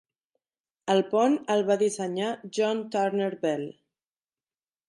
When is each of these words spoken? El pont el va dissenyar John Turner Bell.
El 0.93 1.01
pont 1.11 1.35
el 1.55 1.61
va 1.69 1.77
dissenyar 1.83 2.31
John 2.59 2.83
Turner 2.97 3.31
Bell. 3.45 3.71